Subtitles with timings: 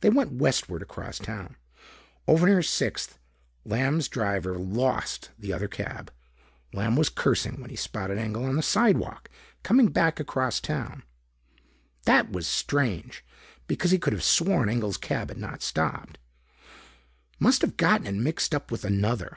[0.00, 1.56] They went westward across town.
[2.26, 3.18] Over near Sixth,
[3.66, 6.10] Lamb's driver lost the other cab.
[6.72, 9.28] Lamb was cursing when he spotted Engel on the sidewalk,
[9.62, 11.02] coming back across town.
[12.04, 13.26] That was strange
[13.66, 16.16] because he could have sworn Engel's cab had not stopped.
[17.38, 19.36] Must have gotten it mixed up with another.